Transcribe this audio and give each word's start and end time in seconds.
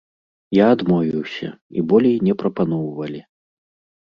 Я 0.59 0.69
адмовіўся, 0.75 1.47
і 1.77 1.83
болей 1.93 2.17
не 2.29 2.33
прапаноўвалі. 2.41 3.21